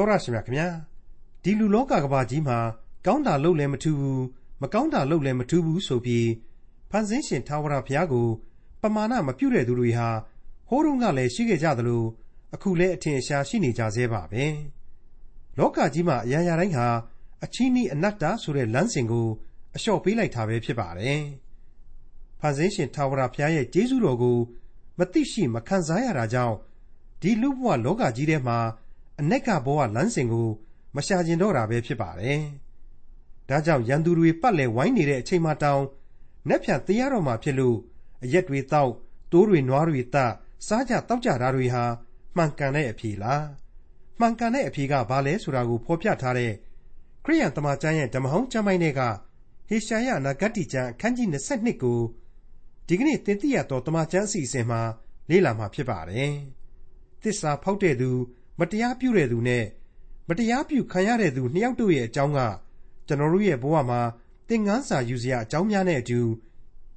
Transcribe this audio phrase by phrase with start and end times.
[0.00, 0.68] တော်ရရှိမြခင်ဗျာ
[1.42, 2.58] ဒီလူလောကကဘာကြီးမှာ
[3.06, 4.22] ကောင်းတာလုပ်လည်းမထူးဘူး
[4.62, 6.28] မကောင်းတာလုပ်လည်းမထူးဘူးဆိုပြီး
[6.90, 8.28] ဖန်ဆင်းရှင်ထာဝရဘုရားကို
[8.82, 10.08] ပမာဏမပြုတ်တဲ့သူတွေဟာ
[10.68, 12.02] ဟိုးတုန်းကလည်းရှိခဲ့ကြသလို
[12.54, 14.44] အခုလည်းအထင်အရှားရှိနေကြသေးပါပဲ
[15.58, 16.88] လောကကြီးမှာအရာရာတိုင်းဟာ
[17.44, 19.28] အချီးနီးအနတ္တဆိုတဲ့လမ်းစဉ်ကို
[19.74, 21.22] အလျှော့ပေးလိုက်တာပဲဖြစ်ပါတယ်
[22.40, 24.38] ဖန်ဆင်းရှင်ထာဝရဘုရားရဲ့ကျေးဇူးတော်ကို
[24.98, 26.56] မသိရှိမခံစားရတာကြောင့်
[27.20, 28.58] ဒီလူဘဝလောကကြီးထဲမှာ
[29.20, 30.48] အ내ကဘဝလမ်းစဉ်ကို
[30.96, 32.40] မရှာကျင်တော့တာပဲဖြစ်ပါတယ်။
[33.48, 35.82] ဒါကြောင့်ရန်သူတွေပတ်လည်ဝိုင်းနေတဲ့အချိန်မှတောင်
[36.48, 37.76] နက်ဖြန်တရားတော်မှာဖြစ်လို့
[38.24, 38.92] အရက်တွေတောက်
[39.32, 40.16] တိုးတွေနွားတွေတ
[40.66, 41.84] စားကြတောက်ကြတာတွေဟာ
[42.36, 43.44] မှန်ကန်တဲ့အဖြေလား
[44.20, 46.52] မှန်ကန်တဲ့အဖြေကဘာလဲဆိုတာကိုဖော်ပြထားတဲ့
[47.24, 49.00] ခရိယန်တမန်ကျမ်းရဲ့ဓမ္မဟောင်းကျမ်းပိုင်းတွေက
[49.68, 52.00] ဟေရှာယနဂတ်တိကျမ်းအခန်းကြီး22ကို
[52.86, 54.80] ဒီကနေ့သင်သိရသောတမန်ကျမ်းအစီအစဉ်မှာ
[55.30, 56.32] လေ့လာမှာဖြစ်ပါတယ်။
[57.22, 58.10] သစ္စာဖောက်တဲ့သူ
[58.60, 59.64] မတရားပြုတဲ့သူနဲ့
[60.28, 62.40] မတရားပြုခံရတဲ့သူနှစ်ယောက်တို့ရဲ့အကြောင်းက
[63.06, 64.00] ကျွန်တော်တို့ရဲ့ဘဝမှာ
[64.48, 66.20] သင်ခန်းစာယူစရာအကြောင်းများနဲ့အတူ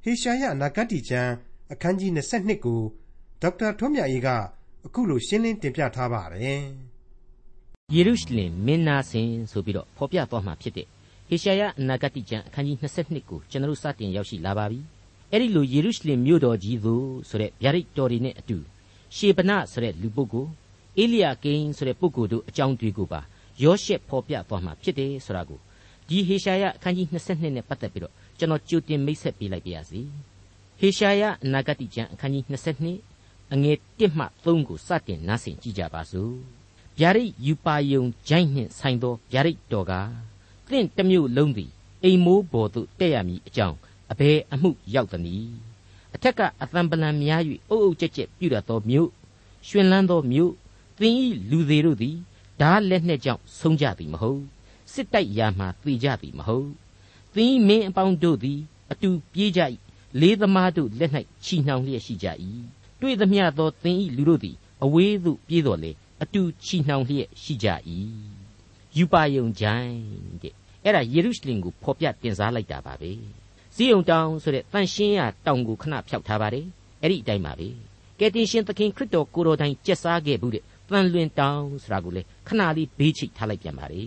[0.04, 1.32] ဟေရှာယအနာဂတ်ကျမ်း
[1.74, 2.82] အခန်းကြီး22ကို
[3.42, 4.30] ဒေါက်တာထွန်းမြတ်အေးက
[4.86, 6.62] အခုလိုရှင်းလင်းတင်ပြထားပါတယ်။
[7.94, 10.88] ယေရုရှလင်မင်းနာစင်ဆိုပြီးတော့ဖော်ပြသွားမှာဖြစ်တဲ့
[11.30, 14.80] ဟေရှာယအနာဂတ်ကျမ်းအခန်းကြီး22ကိုကျွန်တော်စတင်ရောက်ရှိလာပါပြီ။
[15.32, 18.58] အဲ့ဒီလိုယေရုရှလင်မြို့တော်ကြီးသို့ဆိုတဲ့ဗျာဒိတ်တော်တွေနဲ့အတူ
[19.16, 20.50] ရှေဗနဆိုတဲ့လူပုဂ္ဂိုလ်
[20.98, 23.22] အေလိယကိန်းဆိုတဲ့ပုဂ္ဂိုလ်တို့အကြောင်းတွေကိုပါ
[23.64, 25.60] ယောရှက်ဖော်ပြသွားမှာဖြစ်တယ်ဆိုတာကို
[26.08, 30.02] ဒီဟေရှာယအခန်းကြီး22နဲ့ပတ်သက်ပြီးတော့ကျွန်တော်ကြိုတင်မိတ်ဆက်ပေးလိုက်ပါရစေ
[30.80, 32.44] ဟေရှာယအနာဂတိကျမ်းအခန်းကြီး
[33.00, 36.34] 22အငယ်1မှ3ကိုစတင်နားဆင်ကြည့်ကြပါစို့
[37.00, 39.94] ဗျာဒိတ်ယူပါယုံဂျိုင်းနှင့်ဆိုင်သောဗျာဒိတ်တော်က
[40.70, 41.72] သင်တစ်မျိုးလုံးသည်
[42.04, 43.78] အိမ်မိုးပေါ်သို့တက်ရမည်အကြောင်း
[44.12, 45.54] အဘယ်အမှုရောက်သနည်း
[46.16, 49.10] အထက်ကအသံပလံများ၍အုပ်အုပ်ကြက်ကြက်ပြုတတ်သောမြို့
[49.68, 50.52] ရှင်လန်းသောမြို့
[51.00, 52.16] သင်ဤလူသေးတို့သည်
[52.62, 54.42] ဓာလက်နှင့်ကြောင့်ဆုံးကြသည်မဟုတ်
[54.94, 56.70] စစ်တိုက်ရာမှသေကြသည်မဟုတ်
[57.36, 58.60] သင်မင်းအပေါင်းတို့သည်
[58.92, 59.62] အတူပြေးကြ၏
[60.22, 61.12] လေးသမားတို့လက်၌
[61.44, 62.28] ချီနှောင်လျက်ရှိကြ၏
[63.02, 65.92] တွေ့သမျှသောသင်ဤလူတို့သည်အဝေးသို့ပြေးတော်လေ
[66.24, 67.68] အတူချီနှောင်လျက်ရှိကြ၏
[68.98, 69.94] ယူပါယုံကြိုင်
[70.42, 70.54] တဲ့
[70.84, 73.12] အဲ့ဒါယေရုရှလင်ကိုဖော်ပြတင်စားလိုက်တာပါပဲ
[73.76, 76.66] ဇီးုံတောင်ဆိုတဲ့တန်ရှင်းရတောင်ကိုခဏဖျောက်ထားပါတယ်
[77.02, 77.68] အဲ့ဒီအတိုင်းပါပဲ
[78.20, 80.64] ကယ်တင်ရှင်သခင်ခရစ်တော်ကိုတော်တိုင်ကျက်စားခဲ့ဘူးတဲ့
[80.94, 84.02] တန်လွင်တောင်ဆိုတာကိုလေခဏလေးဘေးချိတ်ထားလိုက်ပြန်ပါလေ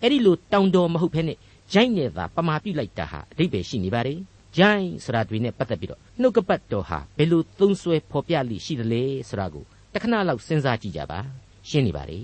[0.00, 1.38] အဲ့ဒီလိုတောင်တော်မဟုတ်ဘဲနဲ့
[1.72, 4.18] ဂျိုင်းနဲ့သာပမာပြုတ်လိုက်တာဟာအဓိပ္ပာယ်ရှိနေပါတယ်
[4.56, 9.64] ဂျိုင်းဆိုတာတွေနဲ့ပတ်သက်ပြီးတော့နှုတ်ကပတ်တော်ဟာဘယ်လိုသုံးဆွဲဖော်ပြလိရှိသလဲဆိုတာကို
[9.94, 11.20] တခဏလောက်စဉ်းစားကြည့်ကြပါ
[11.68, 12.18] ရှင်းနေပါလေ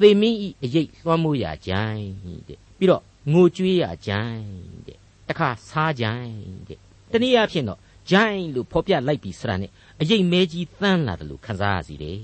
[0.00, 2.06] သေမင်းဤအရေးလွှမ်းမိုးရာဂျိုင်း
[2.48, 3.02] တဲ့ပြီးတော့
[3.32, 4.46] ငိုကြွေးရာဂျိုင်း
[4.86, 4.98] တဲ့
[5.28, 6.34] တခါစားဂျိုင်း
[6.68, 6.78] တဲ့
[7.12, 7.78] တနည်းအားဖြင့်တော့
[8.10, 9.70] ဂျိုင်းလို့ဖော်ပြလိုက်ပြီဆိုတာနဲ့
[10.00, 12.18] အရေးမဲကြီးသန်းလာတယ်လို့ခန်းစားရစီတယ်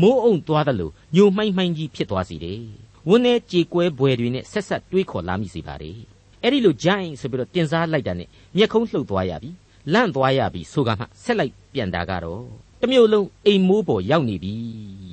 [0.00, 2.62] မိုးအုံသွားတယ်လို့ညိုမှိုင်းမှိုင်းကြီးဖြစ်သွားစီတယ်
[3.08, 5.98] ဝန်းထဲကြေကွဲဘွယ်တွေနဲ့ဆက်ဆက်တွေးခေါ်လာမိစေပါတယ်
[6.42, 9.50] အဲ့ဒီလိုဂျိုင်းဆိုပြီးတော့တင်စားလိုက်တာနဲ့မျက်ခုံးလှုပ်သွားရပြီ
[9.92, 12.42] လန့်သွားရပြီဆိုကမှဆက်လိုက်ပြန်တာကတော့
[12.80, 14.54] တမျိုးလုံးအိမ်မိုးပေါ်ရောက်နေပြီ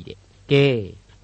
[0.07, 0.18] တဲ့
[0.51, 0.66] ကဲ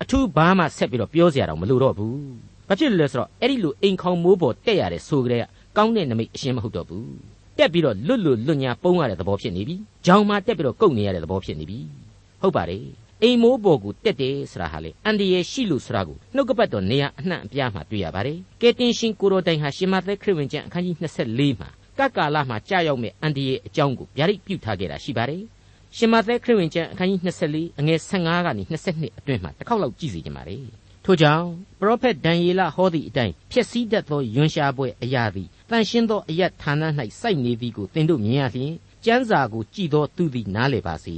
[0.01, 2.19] အထူးဘာမှဆက်ပြီးတော့ပြောစရာတော့မလိုတော့ဘူး
[2.67, 5.43] ဘာဖြစ်လို့လဲဆိုတော့အဲ့ဒီလိုအိမ်ခေါင်မိုးပေါ်တက်ရတဲ့ဆိုကြတဲ့
[5.77, 7.09] ကောင်းတဲ့နမိတ်အရှင်းမဟုတ်တော့ဘူး
[7.57, 11.79] တက်ပြီးတော့လွတ်လွတ်လွတ်ညာပုံရတဲ့သဘောဖြစ်နေပြီ။ကြောင်မှာတက်ပြီးတော့ကုတ်နေရတဲ့သဘောဖြစ်နေပြီ။
[12.41, 12.83] ဟုတ်ပါတယ်
[13.23, 25.41] အိမ်မိုးပေါ်ကိုတက်တယ်ဆိုတာဟာလေအန်ဒီရဲ့ရှိလို့ဆိုတာကိုနှုတ်ကပတ်တော်နေရာအနှံ့အပြားမှာတွေ့ရပါတယ်။ကဲတင်ရှင်ကိုရိုတိုင်ဟာရှင်မသက်ခရစ်ဝင်ကျမ်းအခန်းကြီး24မှာကပ်ကာလမှာကြာရောက်မဲ့အန်ဒီရဲ့အကြောင်းကိုဗျာဒိတ်ပြုထားခဲ့တာရှိပါတယ်။
[25.97, 30.57] ရှင်မသက်ခရစ်ဝင်ကျမ်းအခန်းကြီး24အငယ်15ကနေ22အတွင်းမှာတစ်ခေါက်လောက်ကြည့်စီကြပါလေ။
[31.05, 31.47] ထို့ကြောင့်
[31.79, 36.83] ပရောဖက်ဒံယေလဟောသည့်အတိုင်းဖြစ်စည်းတတ်သောယွန်ရှာပွဲအရာသည်တန်ရှင်းသောအယတ်ဌာန၌
[37.19, 38.73] စိုက်နေသည်ကိုသင်တို့မြင်ရလျှင်
[39.05, 41.15] ကျမ်းစာကိုကြည်သောသူသည်နားလည်ပါစေ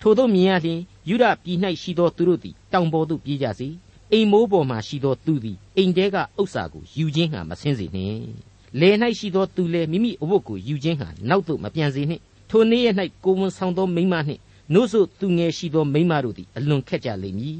[0.00, 3.68] ထို့သောမြင်ရလျှင် ယူဒပြည်၌ရှိသောသူတို့သည်တောင်ပေါ်သို့ပြေးကြစေ
[4.12, 8.26] အိမ်မိုးပေါ်မှရှိသောသူသည်အိမ်တဲကဥစ္စာကိုယူခြင်းဟာမဆင်းစေနှင့်
[8.80, 14.40] လေ၌ရှိသောသူလည်းမိမိအဝတ်ကိုယူခြင်းဟာနောက်သို့မပြန်စေနှင့်ထိုနေ့ရက်၌ကိုဝန်ဆောင်သောမိမနှင့်
[14.72, 17.58] နို့ဆိုသူငယ်ရှိသောမိမတို့သည်အလွန်ခက်ကြလိမ့်မည်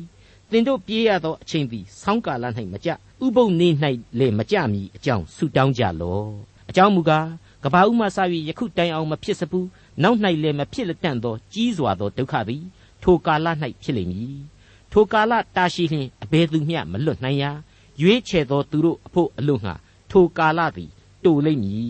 [0.50, 2.88] သင်တို့ပြေးရသောအချိန်သည်ဆောင်းကာလ၌မကြ
[3.24, 3.68] ဥပုပ်နေ၌
[4.18, 6.28] လည်းမကြမီအကြောင်းဆုတောင်းကြလော့
[6.70, 7.26] အကြောင်းမူကား
[7.64, 8.18] ကဘာဥမှစ၍
[8.48, 9.68] ယခုတိုင်အောင်မဖြစ်စဘူး
[10.02, 12.62] နောက်၌လည်းမဖြစ်လက်တန့်သောကြီးစွာသောဒုက္ခသည်
[13.04, 13.46] ထိုကာလ၌
[13.82, 14.36] ဖြစ်လိမ့်မည်
[14.92, 17.50] ထိုကာလတာရှိလျင်အဘယ်သူမျှမလွတ်နိုင်ရာ
[18.00, 19.74] ရွေးချယ်သောသူတို့အဖို့အလို့ငှာ
[20.10, 20.90] ထိုကာလသည်
[21.24, 21.88] တူလိမ့်မည်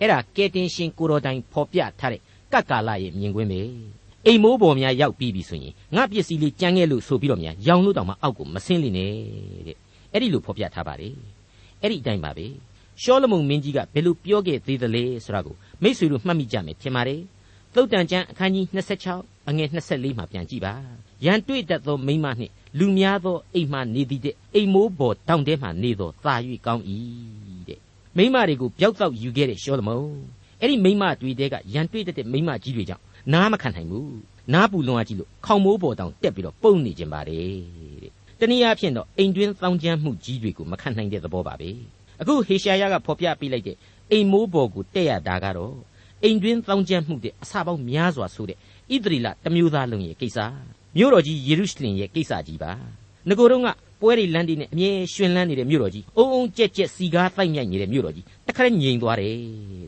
[0.00, 2.20] အဲ့ဒါကဲတင်ရှင်ကိုတော်တိုင်ဖော်ပြထားတဲ့
[2.52, 3.60] ကတ်ကာလရဲ့မြင်ကွင်းပဲ
[4.26, 9.12] အိမ်မိုးပေါ်များရောက်ပြီးပြီဆိုရင်ငါပစ္စည်းလေးကြမ်းခဲ့လို့ဆိုပြီးတော့များရောင်လို့တောင်မှအောက်ကိုမဆင်းလိနဲ့
[9.66, 9.76] တဲ့
[10.12, 11.14] အဲ့ဒီလိုဖော်ပြထားပါတယ်
[11.82, 12.46] အဲ့ဒီအတိုင်းပါပဲ
[13.02, 17.20] ရှောလမုန်မင်းကြီးကဘယ်လိုပြောခဲ့သေးသလဲဆိုတာကိုမိษွေတို့မှတ်မိကြမယ်ထင်ပါတယ်
[17.74, 18.64] သုတ်တန်ကျမ်းအခန်းကြီး
[19.06, 20.74] 26အငယ်24မှာပြန်ကြည့်ပါ
[21.24, 26.34] ရန်တွေ့တတ်သောမိန်းမနှင့်လူများသောအိမ်မှနေသည်တဲ့အိမ်မိုးပေါ်တောင်ထဲမှနေသောသာ၍
[26.66, 26.82] ကောင်း၏
[27.68, 27.78] တဲ့
[28.16, 30.08] မိန်းမတွေကိုပျောက်တော့ယူခဲ့တဲ့ရှောလမုန်
[30.60, 34.16] အဲ့ဒီမိန်းမတွေတဲကရန်တွေ့တတ်တဲ့မိန်းမကြီးတွေကြောင့်နားမခံနိုင်ဘူး
[34.54, 37.58] နားပူလွန်အားကြီးလို့ခေါင်မိုးပေါ်တောင်တက်ပြီးတော့ပုံနေကြပါတယ်
[38.02, 41.70] တဲ့တနည်းအားဖြင့်တော့အိမ်တွင်းသောင်းကျမ်းမှုကြီးတွေကိုမခံနိုင်တဲ့သဘောပါပဲ
[42.20, 43.76] အခုဟေရှာယကဖော်ပြပေးလိုက်တဲ့
[44.10, 45.74] အိမ်မိုးပေါ်ကိုတက်ရတာကတော့
[46.24, 50.38] အိမ်တွင်းသောင်းကျမ်းမှုတဲ့အစာပေါင်းများစွာဆိုတဲ့ဣသရီလတမျိုးသားလုံးရဲ့ကိစ္စ
[50.96, 52.72] မြို့တော်ကြီးယေရုရှလင်ရဲ့ကိစ္စကြီးပါ
[53.28, 53.68] ငကိုတော့က
[54.00, 59.34] ပွဲတွေလမ်းတွေနဲ့အမြဲရှင်လန်းနေတဲ့မြို့တော်ကြီးအုံအုံကြက်ကြက်စီကားတိုက်မြိုက်နေတဲ့မြို့တော်ကြီးတခါငြိမ်သွားတယ်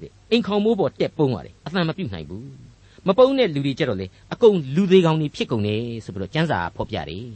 [0.03, 2.47] တဲ့အိမ်ခေါင်မိုးပေါ်တက်ပုံးသွားတယ်အသံမပြုတ်နိုင်ဘူး
[3.09, 7.27] မပုံးတဲ့လူတွေကြတော့လေအကုန်လူသေးကောင်တွေဖြစ်ကုန်တယ်ဆိုပြီးတော့ကျမ်းစာဖော်ပြတယ်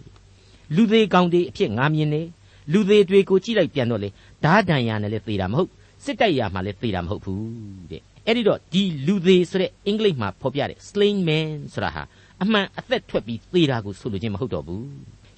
[0.77, 2.27] လူသေးကောင်တွေအဖြစ်ငါမြင်တယ်
[2.73, 4.09] လူသေးတွေကိုကြည့်လိုက်ပြန်တော့လေ
[4.45, 5.71] ဓာဒဏ်ရာနဲ့လည်းသေတာမဟုတ်
[6.05, 12.03] စစ်တိုက်ရမှာလည်းသေတာမဟုတ်ဘူးတဲ့ အဲ့ဒီတော့ဒီလူသေးဆိုတဲ့အင်္ဂလိပ်မှာဖော်ပြတဲ့ slain man ဆိုတာဟာ
[12.43, 14.89] အမှန်အသက်ထွက်ပြီးသေတာကိုဆိုလိုခြင်းမဟုတ်တော့ဘူး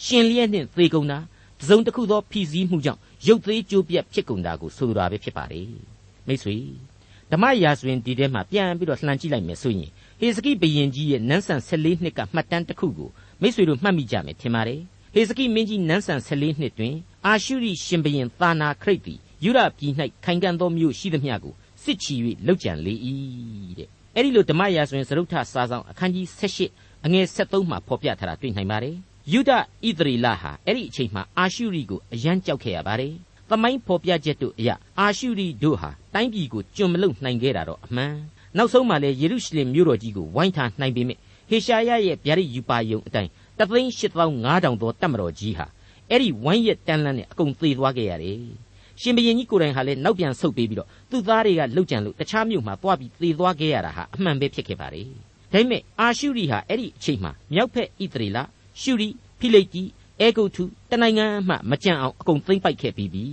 [0.04, 1.18] ရှင်လျက်နှင့်သေကုန်တာ
[1.60, 5.68] တစုံတစ်ခုသောဖြီးစည်းမှုကြောင့်ရုပ်သေးကြိုးပြက်ဖြစ်ကုန်တာကိုဆိုလိုတာပဲဖြစ်ပါတယ်
[6.26, 6.56] မိတ်ဆွေ
[7.30, 9.90] ဓမ္မရာဇဝင်ဒီထဲမှာပြန်ပြီးတော့လှန်ကြည့်လိုက်မယ်ဆိုရင်
[10.20, 14.80] ဟေစကိဘယင်ကြီးရဲ့နန်းဆန်14နှစ်ကမှတ်တမ်းတစ်ခုကိုမိတ်ဆွေတို့မှတ်မိကြမယ်ထင်ပါတယ်
[15.14, 16.94] ဟေစကိမင်းကြီးနန်းဆန်14နှစ်တွင်
[17.26, 19.92] အာရှုရိရှင်ဘရင်သာနာခရိတ်သည်ယူရပြည်၌
[20.24, 22.14] ခိုင်ခံ့သောမြို့ရှိသမျှကို စစ်ချီ၍
[22.46, 22.94] လှုပ်ကြံလေ၏
[23.78, 26.26] တဲ့အဲ့ဒီလိုဓမ္မရာဇဝင်စရုပ်ထစာဆောင်အခန်းကြီး
[26.68, 28.96] 78အငယ်73မှာဖော်ပြထားတာတွေ့နိုင်ပါတယ်
[29.32, 29.56] ယုဒဣ
[29.98, 33.14] သရေလဟာအဲ့ဒီအချိန်မှာအာရှုရိကိုအယံကြောက်ခဲ့ရပါတယ်
[33.50, 38.14] သမိုင်းဖော်ပြချက်တို့အရအာရှုရိတို့ဟာတိုင်းပြည်ကိုကျွံမလုံနိုင်ခဲ့တာတော့အမှန်
[38.56, 41.18] နောက်ဆုံးမှလည်းယေရုရှလင်မြို့တော်ကြီးကိုဝိုင်းထားနိုင်ပေမဲ့
[41.50, 45.66] ဟေရှာယရဲ့ဗျာဒိတ်ယူပါယုံအတိုင်းတသိန်း8500သောတပ်မတော်ကြီးဟာ
[46.10, 48.38] အဲ့ဒီဝိုင်းရက်တန်းလန်းနဲ့အကုန်သေသွားခဲ့ရတယ်
[49.02, 55.02] ရှင်ဘရင်ကြီးကိုယ်တိုင်ဟာလည်းနောက်ပြန်ဆုတ်ပေးပြီးတော့သူ့သားတွေကလှုပ်ကြံလို့တခြားမြို့မှာသွားပြီးသေသွားခဲ့ရတာဟာအမှန်ပဲဖြစ်ခဲ့ပါလေ
[55.52, 58.38] ဒါပေမဲ့အာရှုရိဟာအဲ့ဒီအချိန်မှာမြောက်ဖက်ဣသရေလ
[58.82, 59.08] ရှုရိ
[59.40, 59.82] ဖိလိတိ
[60.20, 63.26] အဲဂုတ်ထုတနိုင်ငံမှမကြံအောင်အကုန်သိမ့်ပိုက်ခဲ့ပြီးပြီ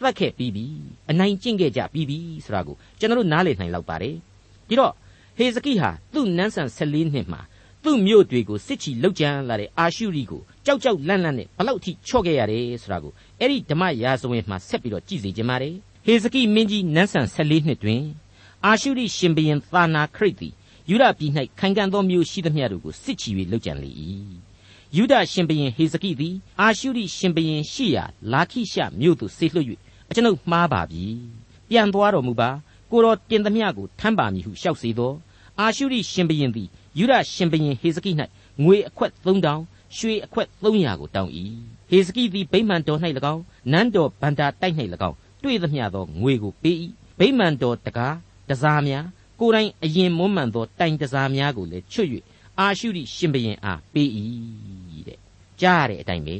[0.00, 0.66] သတ်ခဲ့ပြီးပြီ
[1.10, 4.14] အနိုင်ကျင့်ခဲ့ကြပြီးပြီဆိုတာကိုကျွန်တော်တို့နားလည်နိုင်လောက်ပါတယ်
[4.68, 4.92] ဒီတော့
[5.38, 7.40] ဟေဇကိဟာသူ့နန်းဆန်14နှစ်မှာ
[7.84, 15.74] သူ့မြို့တွေကိုစစ်ချီလှုပ်ကြံလာတဲ့အာရှုရိကိုကြောက်ကြောက်လန့်လန့်နဲ့ဘလောက်ထိချော့ခဲ့ရတယ်ဆိုတာကို အဲ့ဒီဓမ္မရာဇဝင်မှာဆက်ပြီးတော့ကြည့်စေချင်ပါတယ်
[16.04, 18.02] ဟေဇကိမင်းကြီးနန်းဆန်14နှစ်တွင်
[18.64, 20.54] အာရှုရိရှင်ဘရင်သာနာခရစ်သည်
[20.90, 23.90] ယူဒပြည်၌ခိုင်ခံ့သောမြို့ရှိသမျှတို့ကိုစစ်ချီ၍လှုပ်ကြံလေ၏
[24.96, 29.66] ယူဒရှင်ဘရင်ဟေဇကိသည်အာရှုရိရှင်ဘရင်ရှိရာလာခိရှမြို့သို့ဆေးလွှတ်၍
[30.10, 31.04] အကျွန်ုပ်မှားပါပြီ
[31.68, 32.50] ပြန်သွားတော်မူပါ
[32.90, 35.12] ကိုတော်တင်သမျှကိုထမ်းပါမည်ဟုလျှောက်စေသော
[35.60, 36.68] အာရှုရိရှင်ဘရင်သည်
[36.98, 38.10] ယူဒရှင်ဘရင်ဟေဇကိ၌
[38.62, 41.32] ငွေအခွက်3000ရွှေအခွက်300ကိုတောင်း၏
[41.90, 43.00] ဟေဇကိသည်ဗိမာန်တော်၌၎
[43.32, 43.42] င်း
[43.72, 44.74] နန်းတော်ဗန္တာတိုက်၌၎
[45.08, 46.76] င်းတွေ့သမျှသောငွေကိုပေး၏
[47.18, 48.14] ဗိမာန်တော်တကား
[48.48, 49.04] တစားများ
[49.40, 52.08] ကိုယ်တိုင်အရင်မွမ်းမံသောတိုင်တစားများကိုလည်းချွတ်၍
[52.58, 54.08] အာရှုရိရှင်ဘရင်အားပေး၏
[55.08, 55.18] တဲ့
[55.60, 56.36] ကြားရတဲ့အတိုင်းပဲ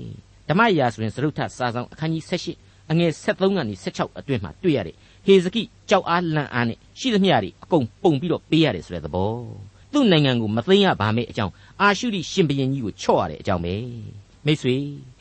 [0.49, 4.95] ဓမ္မရာဆိုရင်သရုတ်ထစာဆောင်အခန်းကြီး78အငယ်73ကနေ16အတွင်းမှာတွေ့ရတဲ့
[5.27, 9.33] ဟေဇကိကြောက်အားလန့်အားနဲ့ရှိသမျှတွေအကုန်ပုံပြီးတော့ပေးရတယ်ဆိုတဲ့သဘော
[9.93, 13.75] သူ့နိုင်ငံကိုမသိမ်းရပါမယ့်အကြောင်းအာရှုရိရှင်ဘရင်ကြီးကိုချော့ရတဲ့အကြောင်းပဲ
[14.47, 14.77] မိတ်ဆွေ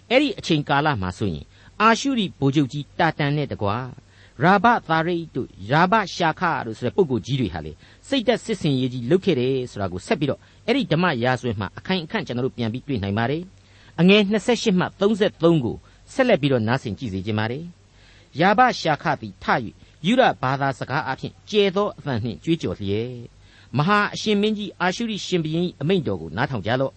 [0.10, 1.46] အဲ့ဒီအချိန်ကာလမှာဆိုရင်
[1.82, 3.76] အာရှုရိဗိုလ်ချုပ်ကြီးတာတန်နဲ့တကွာ
[4.44, 7.72] ရာဘသာရိတ်တို့ရာဘရှာခတို့ဆိုတဲ့ပုဂ္ဂိုလ်ကြီးတွေဟာလေ
[8.08, 13.44] စိတ်သက်စစ်စင်ရေးကြီးလုပ်ခဲ့တယ်ဆိုတာကိုဆက်ပြီးတော့အဲ့ဒီဓမ္မရာဇဝင်မှာအခိုင်အခန့်ကျွန်တော်တို့ပြန်ပြီးတွေ့နိုင်ပါတယ်
[14.00, 15.76] အငယ်28မှ33ကို
[16.14, 17.64] ဆက်လက်ပြီးတော့နားဆင်ကြည့်စေခြင်းပါတယ်
[18.40, 19.46] ရာဘရှာခသည်ထ၍
[20.06, 23.14] ယူရဘာသာစကားအဖြစ်ကျဲသောအသံနှင့်ကြွေးကြော်လျက်
[23.78, 26.94] မဟာအရှင်မင်းကြီးအာရှုရိရှင်ဘရင်အမိန့်တော်ကိုနားထောင်ကြလော့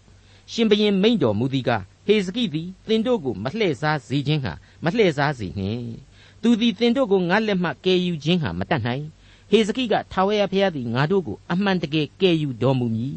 [0.52, 1.70] ရှင်ဘရင်မိန့်တော်မူသည်က
[2.08, 4.52] ဟေဇကိသည်သင်တို့ကိုမလှည့်စားစေခြင်းဟာ
[4.84, 5.84] မလှည့်စားစေနှင့်
[6.42, 9.04] သူသည်သင်တို့ကိုငါလက်မှကယ်ယူခြင်းဟာမတတ်နိုင်
[9.50, 13.14] ဟေဇကိကထာဝရဘုရားသည်ငါတို့ကိုအမှန်တကယ်ကယ်ယူတော်မူမည်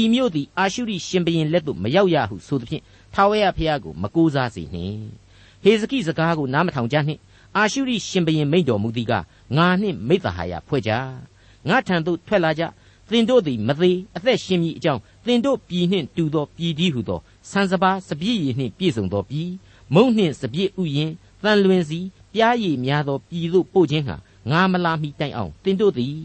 [0.00, 2.82] ဤမြို့သည်အာရှုရိရှင်ဘရင်လက်သို့မရောက်ရဟုဆိုသဖြင့်
[3.14, 5.00] ထာဝရဘုရားကိုမကူစားစေနှင့်
[5.62, 7.20] ဟေဇကိစကားကိုနားမထောင်ကြနှင့်
[7.56, 9.12] အာရှုရိရှင်ဘရင်မိန့်တော်မူသည်က
[9.56, 10.90] ငါနှင့်မိသဟာယဖွဲ့ကြ
[11.68, 12.62] ငါထံသို့ထွက်လာကြ
[13.10, 17.18] သင်တို့သည်မသေးအသက်ရှင်မည်အကြောင်းသင်တို့ပြည်နှင့်တူသောပြည်တည်းဟုသော
[17.50, 19.50] ဆန်စပါးစပြည့်ရည်နှင့်ပြည့်စုံသောပြည်
[19.94, 22.00] မုံနှင့်စပြည့်ဥယင်တန်လွင်စီ
[22.32, 24.16] ပြားရည်များသောပြည်သို့ပို့ခြင်းဟာ
[24.50, 26.16] ငါမလာမီတိုင်အောင်သင်တို့သည်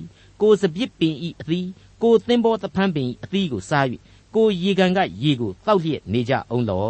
[0.42, 1.70] ကိုစပြစ်ပင်ဤအသီး
[2.02, 3.86] ကိုသင်္ဘောသဖန်းပင်ဤအသီးကိုစား၍
[4.36, 6.90] ကိုရေကန်ကရေကိုတောက်လျက်နေကြအောင်လော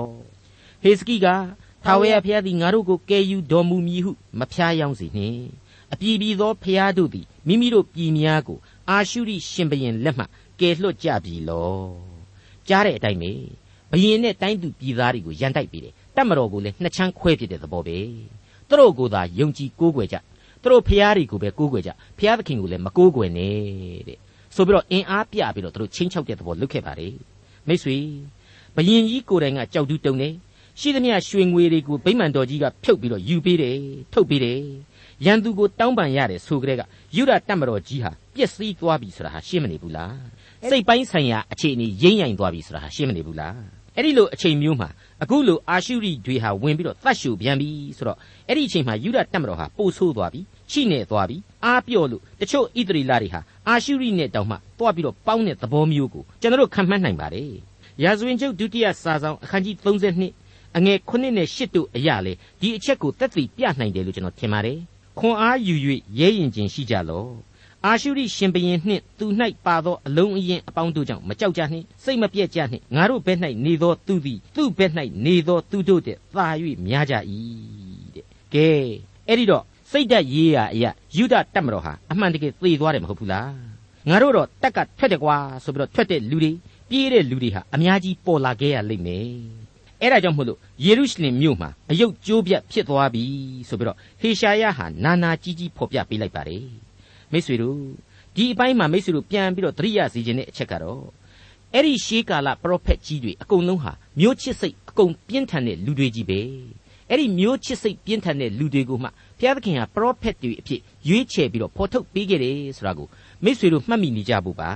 [0.84, 1.28] ဟေစကိက
[1.84, 5.42] ထာဝရဘုရားသည်ငါတို့ကိုကယ်ယူတော်မူမည်ဟုမဖျားယောင်းစေနှင့်
[5.94, 10.26] အပြည်ပြည်သောဘုရားတို့သည်မိမိတို့ပြည်များကိုအာရှုရိရှင်ဘရင်လက်မှ
[10.60, 11.76] ကယ်လွတ်ကြပြီလော
[12.68, 13.32] ကြားတဲ့အတိုင်းပဲ
[13.96, 17.98] ဘရင်နဲ့တိုင်းသူပြည်သားတွေကိုရန်တိုက်ပြီးတယ်တတ်မတော်ကိုလည်းနှစ်ချမ်းခွဲဖြစ်တဲ့သဘောပဲ
[18.70, 20.18] သူတို့ကိုသာယုံကြည်ကိုးကွယ်ကြ
[20.62, 23.56] သူတို့ဖျားတွေကိုပဲကိုးကွယ်ကြဖျားသခင်ကိုလည်းမကိုးကွယ်နဲ့
[24.08, 24.18] တဲ့
[24.56, 27.08] ဆိုပြီးတော့အင်အားပြပြီးတော့သူတို့ချင်းချောက်တဲ့သဘောလုပ်ခဲ့ပါလေ
[27.68, 27.98] မိတ်ဆွေ
[28.76, 30.34] ဘဘယင်ကြီးကိုယ်တိုင်ကကြောက်တူးတုံတယ်
[30.80, 33.78] ရှိသမျှရွှေငွေတွေကိုဗိမာန်တော်ကြီးကဖြုတ်ပြီးတော့ယူပေးတယ်
[34.14, 34.62] ထုတ်ပေးတယ်
[35.26, 36.82] ရန်သူကိုတောင်းပန်ရတယ်ဆိုကြတဲ့က
[37.16, 40.18] ယူဒတတ်မတော်ကြီးဟာပျက်စီးသွားပြီဆိုတာဟာရှင်းမနေဘူးလား
[40.70, 44.90] စိတ်ပိုင်းဆိုင်ရာအခြေအနေရိမ့်ရိုင်သွားပြီဆိုတာဟာရှင်းမနေဘူးလား အဲ့ဒီလိုအချိန်မျိုးမှာ
[45.24, 57.52] အခုလိုအာရှုရိတွေဟာဝင်ပြီးတော့တတ်ရှုပြန်ပြီဆိုတော့အဲ့ဒီအချိန်မှာယူဒတတ်မတော်ဟာပို့ဆိုးသွားပြီချိနေသွားပြီအားပြော့လို့တချို့ဣသရေလတွေဟာအာရှုရိနဲ့တောင်မှတွားပြီးတော့ပေါင်းတဲ့သဘောမျိုးကိုကျွန်တော်တို့ခံမှန်းနိုင်ပါတယ်
[58.04, 64.80] ရာဇဝင်ကျုပ်ဒုတိယစာဆောင်အခန်းကြီး32အငယ်9နဲ့10တို့အရာလေဒီအချက်ကိုသက်သေပြနိုင်တယ်လို့ကျွန်တော်ထင်ပါတယ်
[65.20, 65.76] ခွန်အားယူ၍
[66.20, 67.30] ရဲရင်ခြင်းရှိကြလော့
[67.86, 69.26] အာရှုရိရှင်ဘရင်နှင့်သူ၌
[69.66, 74.92] ပါသောအလုံးအရင်အပေါင်းတို့ကြောင့်မကြောက်ကြနှင့်စိတ်မပြည့်ကြနှင့်ငါတို့ဘက်၌နေသောသူသည်သူ့ဘက်၌
[75.26, 76.48] နေသောသူတို့တဲ့သာ၍
[76.88, 77.16] များကြ၏
[78.16, 78.70] တဲ့ကဲ
[79.28, 83.54] အဲ့ဒီတော့စိတ်ဓာတ်ရေးရာအရာယူဒတတ်မတော်ဟာအမှန်တကယ်သေသွားတယ်မဟုတ်ဘူးလား
[84.10, 86.52] ငါတို့တော့တက်ကထွက်တယ်ကွာဆိုပြီးတော့ထွက်တဲ့လူတွေ
[86.90, 89.28] ပြေးတဲ့လူတွေဟာအများကြီးပေါ်လာခဲ့ရလိမ့်မယ်
[90.02, 93.24] အဲ့ဒါကြောင့်မို့လို့ယေရုရှလင်မြို့မှာအယုတ်ကျိုးပြတ်ဖြစ်သွားပြီ
[93.70, 96.85] ဆိုပြီးတော့ဟေရှာယဟာနာနာကြီးကြီးဖော်ပြပေးလိုက်ပါတယ်
[97.36, 97.78] မိတ်ဆွေတို့
[98.36, 101.04] ဒီအပိုင်းမှာမိတ်ဆွေတို့ပြန်ပြီးတော့သတိရစီခြင်းတဲ့အချက်ကတော့
[101.74, 106.40] အဲ့ဒီရှေးကာလပရောဖက်ကြီးတွေအကုန်လုံးဟာမျိုးချစ်စိတ်အကုန်ပြင်းထန်တဲ့လူတွေကြီးပဲ
[107.10, 113.08] အဲ့ဒီမျိုးချစ်စိတ်ပြင်းထန်တဲ့လူတွေကိုမှဘုရားသခင်ဟာပရောဖက်တွေအဖြစ်ရွေးချယ်ပြီးတော့ဖော်ထုတ်ပေးခဲ့တယ်ဆိုတာကို
[113.44, 114.72] မိတ်ဆွေတို့မှတ်မိနေကြဖို့ပါ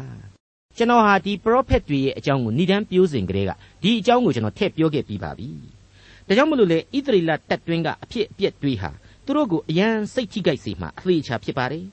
[0.77, 3.51] ကျွန်တော်ဟာဒီပရောဖက်တွေရဲ့အကြောင်းကိုဏ္ဍန်ပြောစဉ်ကလေးက
[3.83, 5.49] ဒီအကြောင်းကိုကျွန်တော်ထည့်ပြောခဲ့ပြီးပါပြီ
[6.27, 8.91] ဒါကြောင့်မလို့လေဣသရေလတပ်တွင်းကအဖြစ်အပျက်တွေဟာ
[9.25, 11.85] သူတို့ကိုအယံစိတ်ထိကြိုက်စေမှအသေးချာဖြစ်ပါတယ်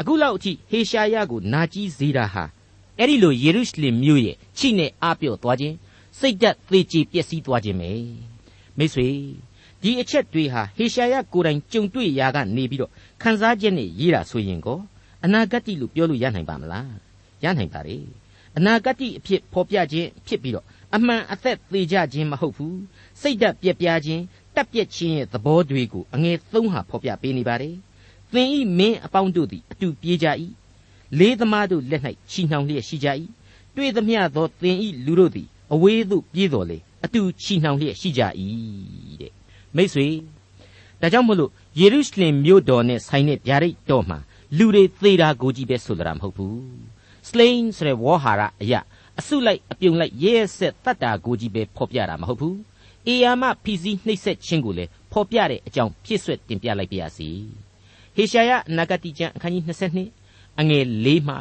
[0.00, 2.44] အခုလောက်အထိဟေရှာယကိုနာကြီးစေတာဟာ
[2.98, 5.76] အဲ့ဒီလိုယေရုရှလင်မြို့ရဲ့ချိနဲ့အားပြော့သွားခြင်း
[6.18, 7.90] စိတ်ဓာတ်သေချေပျက်စီးသွားခြင်းပဲ
[8.78, 9.08] မိတ်ဆွေ
[9.82, 12.90] ဒီအချက်တွေဟာဟေရှာယကိုယ်တိုင်ကြုံတွေ့ရာကနေပြီးတော့
[13.22, 14.78] ခန်းစားချက်နဲ့ရေးတာဆိုရင်ကို
[15.24, 16.94] အနာဂတ်လို့ပြောလို့ရနိုင်ပါမလား
[17.44, 17.98] ရနိုင်ပါ रे
[18.56, 22.78] အနာဂတ်အဖြစ်ဖော်ပြခြင်းဖြစ်ပြီးတော့အမှန်အသက်သေးကြခြင်းမဟုတ်ဘူး
[23.20, 24.22] စိတ်ဓာတ်ပြက်ပြားခြင်း
[24.54, 27.74] တက်ပြက်ခြင်းရဲ့သဘောတွေကိုအငယ်သုံးဟာဖော်ပြပေးနေပါတယ်
[28.34, 30.26] သင်ဤမင်းအပေါင်းတို့သည်အတူပြေးကြ၏
[31.18, 33.08] လေးသမားတို့လက်၌ချီနှောင်လျက်ရှိကြ၏
[33.76, 38.22] တွေ့သမျှသောသင်ဤလူတို့သည်အဝေးသို့ပြေးတော်လေအတူချီနှောင်လျက်ရှိကြ၏
[39.20, 39.32] တဲ့
[39.76, 40.06] မိတ်ဆွေ
[41.00, 44.18] ဒါကြောင့်မို့လို့ယေရုရှလင်မြို့တော်နဲ့ဆိုင်တဲ့ဗျာဒိတ်တော်မှာ
[44.56, 46.58] လူတွေသေတာကိုကြီးပဲဆိုတာမဟုတ်ဘူး
[47.28, 48.80] slain ဆိုတဲ့ဝေါ်ဟာရအရာ
[49.18, 52.58] အစုလိုက်အပြုံလိုက်ရဲဆက်တတ်တာကိုကြီးပဲဖော်ပြတာမဟုတ်ဘူး
[53.08, 57.30] အေယာမဖီစီနှိပ်ဆက်ခြင်းကိုလည်းဖော်ပြတဲ့အကြောင်းပြည့်စွက်တင်ပြလိုက်ပါရစေ
[58.14, 59.64] ဟေရှာယအနာဂတိကျမ်းအခန်းကြီး
[60.12, 61.34] 22အငယ်၄မှ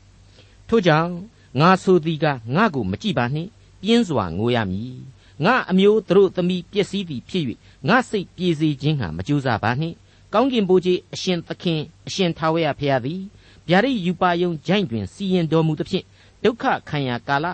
[0.00, 1.12] 9ထို့ကြောင့်
[1.60, 3.50] ငါဆိုသည်ကငါကိုမကြည့်ပါနှင့်
[3.82, 4.98] ပြင်းစွာငိုရမည်
[5.44, 7.44] ငါအမျိုးသူတို့သမီးပျက်စီးသည်ဖြစ်၍
[7.88, 9.96] ငါစိတ်ပြေစေခြင်းဟာမကြိုးစားပါနှင့်
[10.32, 13.20] ကောင်းကင်ဘိုးကြီးအရှင်သခင်အရှင်ထာဝရဘုရားသည်
[13.68, 16.04] ဗျာဒိတ်ယူပါယုံဂျိုင်းတွင်စီရင်တော်မူသဖြင့်
[16.44, 17.46] ဒုက္ခခံရာကာလ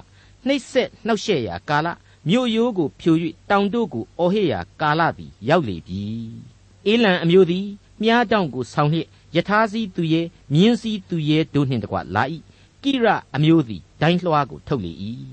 [0.46, 1.86] နှိပ်စက်နှောက်ယှက်ရာကာလ
[2.28, 3.16] မြို့ရိုးကိုဖြို၍
[3.50, 6.02] တောင်တို့ကိုအော်ဟစ်ရာကာလသည်ရောက်လေပြီ
[6.86, 7.66] အေလံအမျိုးသည်
[8.02, 12.22] မြားတောင်ကိုဆောင်းလျက်ယထာစီသူရဲ့မြင်းစီသူရဲ့တို့နှင့်တကွလာ၏
[12.82, 14.92] ကိရအမျိုးသည်ဒိုင်းလွှားကိုထုတ်လေ၏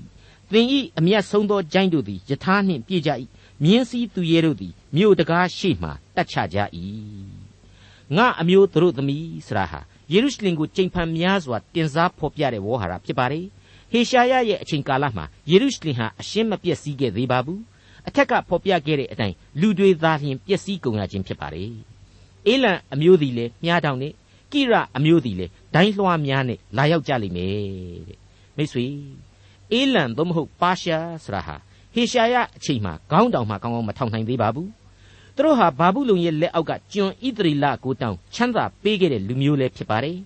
[0.52, 3.10] သင်ဤအမျက်ဆုံးသောဂျိုင်းတို့သည်ယထာနှင့်ပြည့်ကြ၏
[3.64, 6.58] မြင်းစီသူရဲတို့သည်မြို့တကားရှိမှတတ်ချကြ၏
[8.16, 9.80] ငါအမျိုးတို့သမီးဆရာဟာ
[10.12, 13.46] ယေရုရှလင်ကိုချိန်ဖန်များစွာတင်စားဖော်ပြတဲ့ဝေါ်ဟာရဖြစ်ပါတယ်
[13.92, 17.60] ဟေရှာယရဲ့အချိန်ကာလမှာယေရုရှလင်ဟာအရှင်းမပြည့်စည်ခဲ့သေးပါဘူး
[18.08, 21.93] အထက်ကဖော်ပြခဲ့တဲ့အတိုင်းလူတွေသာလျှင်ပျက်စီးကုန်ရခြင်းဖြစ်ပါတယ်
[22.46, 24.12] အေလံအမျိုးသည်လည်းမြားတောင်နဲ့
[24.52, 27.52] ကိရအမျိုးသည်လည်းဒိုင်းလွှားများနဲ့လာရောက်ကြလိမ့်မယ်
[28.08, 28.18] တဲ့
[28.56, 28.86] မိတ်ဆွေ
[29.72, 31.56] အေလံသို့မဟုတ်ပါရှားဆိုတာဟာ
[31.94, 34.70] ဟေရှာယအချိန်မှာခေါင်းတောင်မှကောင်းကောင်းမထောင်နိုင်သေးပါဘူး
[35.36, 40.16] သူတို့ဟာဘာဘူးလုံရဲ့လက်အောက်ကကျွန်ဣသရေလကိုတောင်ချမ်းသာပေးခဲ့တဲ့လူမျိုးလည်းဖြစ်ပါတယ်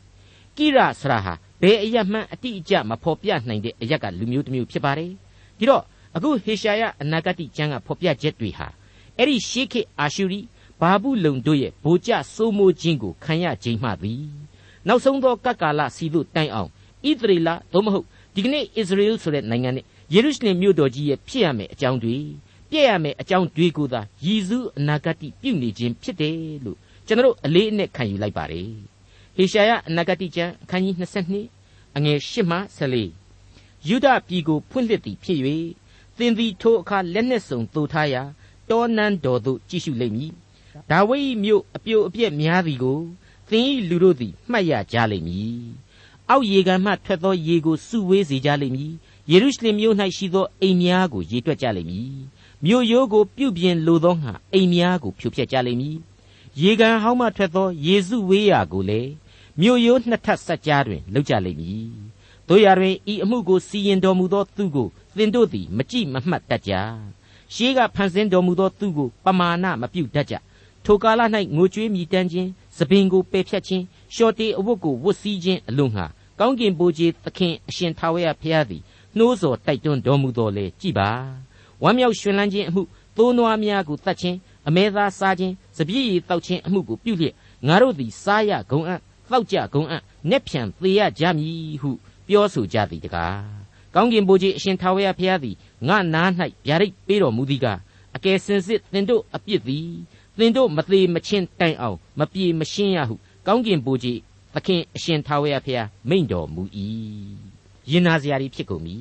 [0.57, 5.11] ကိရဆရာဟာဘယ်အရမှန်အတိအကျမဖော်ပြနိုင်တဲ့အရက်ကလူမျိုးတစ်မျိုးဖြစ်ပါတယ်
[5.59, 5.83] ဒီတော့
[6.17, 8.69] အခုဟေရှာယအနာဂတိကျမ်းကဖော်ပြချက်တွေဟာ
[9.19, 10.41] အဲ့ဒီရှေးခေတ်အာရှုရိ
[10.81, 14.25] ဘာဘူးလုံတို့ရဲ့ဗိုလ်ကျစိုးမိုးခြင်းကိုခံရခြင်းမှသည်
[14.87, 16.69] နောက်ဆုံးသောကပ်ကာလစီတို့တိုင်အောင်
[17.09, 22.17] ဣသရေလသို့မဟုတ်ဒီကနေ့အစ္စရေလဆိုတဲ့နိုင်ငံနဲ့ယေရုရှလင်မြို့တော်ကြီးရဲ့ဖြစ်ရမယ့်အကြောင်းတွေ
[22.71, 28.71] ပြည့်ရမယ့်အကြောင်းတွေကိုသာရည်စူးအနာဂတ်ပြုနေခြင်းဖြစ်တယ်လို့ကျွန်တော်အလေးအနက်ခံယူလိုက်ပါတယ်
[29.37, 35.41] ဟေရှာယအနာဂတ်ကျမ်းအခန်းကြီး22အငယ်8မှ14ယုဒပြည်ကိုဖွင့်လှစ်သည်ဖြစ်၍
[36.19, 38.23] သင်သည်ထိုအခါလက်နှင့်စုံသို့ထားရာ
[38.71, 40.33] တောနန်းတော်သို့ကြည့်ရှုလိမ့်မည်
[40.91, 43.01] ဒါဝိဒ်မြို့အပြိုအပြက်များသည်ကို
[43.51, 45.61] သင်၏လူတို့သည်မှတ်ရကြလိမ့်မည်
[46.31, 48.93] အောက်ရေကန်မှထွက်သောရေကိုစုဝေးစေကြလိမ့်မည်
[49.31, 52.13] ယေရုရှလင်မြို့၌ရှိသောအိမ်များကိုရေတွက်ကြလိမ့်မည်
[52.65, 55.97] မြို့ရိုးကိုပြုပြင်လိုသောငှာအိမ်များကိုဖြိုဖျက်ကြလိမ့်မည်
[56.63, 59.11] ရေကန်ဟောင်းမှထွက်သောယေစုဝေးရာကိုလည်း
[59.61, 61.89] မြို့ရိုးနှစ်ထပ်ဆက်ကြားတွင်လုပ်ကြလိမ့်မည်
[62.49, 66.73] တို့ရတွင်ဤအမှုကိုစီရင်တော်မူသောသူကိုသင်တို့သည်မကြည့်မမှတ်တတ်ကြ
[67.55, 70.35] ရှေးကဖန်ဆင်းတော်မူသောသူကိုပမာဏမပြုတ်တတ်ကြ
[70.85, 71.23] ထိုကာလ၌
[71.57, 76.07] ငိုကြွေးမြည်တမ်းခြင်းသပင်ကိုပယ်ဖြတ်ခြင်းရှော့တေအဝတ်ကိုဝတ်စည်းခြင်းအလို့ငှာ
[76.39, 78.83] ကောင်းကင်ဘိုးကြီးသခင်အရှင်ထာဝရဘုရားသည်
[79.17, 81.11] နှိုးဆော်တိုက်တွန်းတော်မူတော်လေကြည်ပါ
[81.83, 82.83] ဝမ်းမြောက်ရွှင်လန်းခြင်းအမှု
[83.17, 84.37] သိုးနွားများကိုတတ်ခြင်း
[84.69, 87.35] အမဲသားစားခြင်းစပြည့်ရည်တောက်ခြင်းအမှုကိုပြုလျက်
[87.67, 91.91] ငါတို့သည်စားရဂုံအံ့တောက်ကြဂုံအံ့နက်ဖြန်သေရကြမည်ဟု
[92.29, 95.57] ပြောဆိုကြသည်တကားကောင်းကင်ဘိုးကြီးအရှင်ထာဝရဘုရားသည်
[95.89, 96.31] ငါနား၌
[96.67, 97.67] ဗျာဒိတ်ပေးတော်မူသည်က
[98.17, 99.89] အကယ်စင်စစ်သင်တို့အပြစ်သည်
[100.39, 103.15] သင်တို့မသေးမချင်းတိုင်အောင်မပြေမရှင်းရဟု
[103.47, 104.19] ကောင်းကင်ဘိုးကြီး
[104.55, 106.63] သခင်အရှင်ထာဝရဘုရားမိန့်တော်မူ၏
[107.91, 108.97] ရင်နာစရာတွေဖြစ်ကုန်ပြီ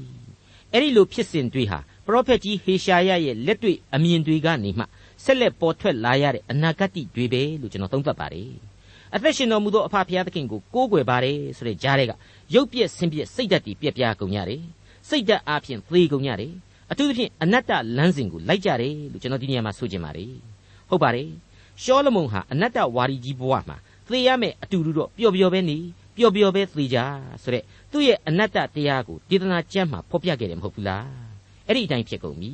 [0.72, 4.86] အဲ့ဒီလိုဖြစ်စဉ်တွေဟာပရောဖက်ကြီးဟေရှာယရဲ့လက်တွေ့အမြင်တွေကနေမှ
[5.24, 8.52] ဆက်လက်ပေါ်ထွက်လာရတဲ့အနာဂတ်တွေပဲလို့ကျွန်တော်သုံးသပ်ပါတယ်
[9.16, 12.12] အသက်ရှင်တော်မူသောအဖဖျားသခင်ကိုကိုးကွယ်ပါတယ်ဆိုတဲ့ကြားတဲ့က
[12.54, 14.62] ရုပ်ပြက်ဆင်းပြက်စိတ်ဓာတ်တွေပြက်ပြားကုန်ရတယ်
[15.10, 16.54] စိတ်ဓာတ်အားဖြင့်သေကုန်ရတယ်
[16.92, 20.57] အထူးသဖြင့်အနတ္တလမ်းစဉ်ကိုလိုက်ကြတယ်လို့ကျွန်တော်ဒီနေရာမှာဆိုချင်ပါတယ်
[20.90, 21.30] ဟုတ်ပါတယ်
[21.84, 23.78] ရှောလမုန်ဟာအနတ္တဝါဒီကြီးဘဝမှာ
[24.08, 25.78] သေရမယ်အတူတူတော့ပျော်ပျော်ပဲနေ
[26.16, 26.98] ပျော်ပျော်ပဲသေကြ
[27.44, 31.08] ဆိုတဲ့သူ့ရဲ့အနတ္တတရားကိုဒေသနာကျမ်းမှာဖော်ပြခဲ့တယ်မဟုတ်ဘူးလား
[31.68, 32.52] အဲ့ဒီအတိုင်းဖြစ်ကုန်ပြီ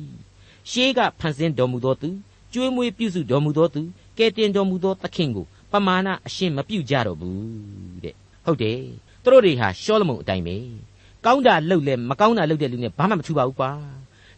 [0.70, 2.08] ရှေးကဖန်ဆင်းတော်မူသောသူ
[2.52, 3.82] ကျွေးမွေးပြုစုတော်မူသောသူ
[4.18, 8.14] ကဲတင်တော်မူသောသခင်ကိုပမာဏအရှင်းမပြုတ်ကြတော့ဘူးတဲ့
[8.44, 8.80] ဟုတ်တယ်
[9.22, 10.56] သူတို့တွေဟာရှောလမုန်အတိုင်းပဲ
[11.24, 13.70] ကောင်းတာလှုပ်လဲမကောင်းတာလှုပ်တဲ့လူနဲ့ဘာမှမထူပါဘူးကွာ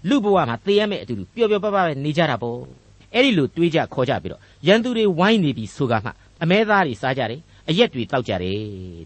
[0.08, 2.85] လူဘဝမှာသေရမယ့်အတူတူပျော်ပျော်ပါးပါးပဲနေကြတာပေါ့
[3.16, 6.10] အဲ့ဒီလိုတွေးကြခေါ်ကြပြီးတော့ရန်သူတွေဝိုင်းနေပြီဆိုကမှ
[6.42, 8.58] အမဲသားတွေစားကြတယ်အရက်တွေတောက်ကြတယ်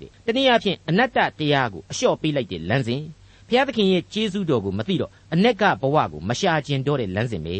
[0.02, 3.02] တဲ့တနည်းအားဖြင့်အနတ္တတရားကိုအလျှော့ပေးလိုက်တဲ့လမ်းစဉ်
[3.48, 7.56] ဘုရားသခင်ရဲ့ကျေးဇူးတော်ကိုမသိတော့အ내ကဘဝကိုမရှာကျင်တော့တဲ့လမ်းစဉ်ပဲ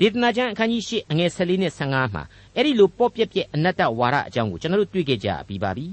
[0.00, 2.22] ဒေသနာကျမ်းအခန်းကြီး၈အငယ်14နဲ့15မှာ
[2.54, 5.86] အဲ့ဒီလိုပေါ့ပြက်ပြက်အနတ္တဝါဒအကြောင်းကိုကျွန်တော်တို့တွေ့ခဲ့ကြပြီးပါပြီ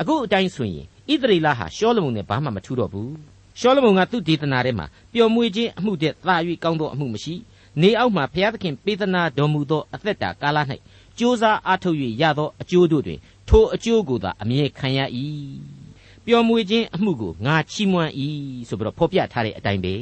[0.00, 3.12] အခုအတိုင်းဆိုရင်ဣသရေလဟာရှောလမုန်နဲ့ဘာမှမထူးတော့ဘူး
[3.60, 7.34] ရှောလမုန်ကသူ့ဒေသနာထဲမှာပျော်မွေ့ခြင်းအမှုတဲ့သာ၍ကောင်းသောအမှုမရှိ
[7.80, 10.58] နေအောက်မှာဘုရားသခင်ပေးသနာတော်မူသောအသက်တာကာလ၌
[11.18, 15.00] ကြိုးစားအားထုတ်၍ရသောအကျိုးတို့တွင်ထိုအကျိုးကိုသာအမြဲခံရ၏
[16.24, 18.12] ပျော်မွေ့ခြင်းအမှုကိုငါချီးမွမ်း၏
[18.68, 19.94] ဆိုပြီးတော့ဖော်ပြထားတဲ့အတိုင်းပဲ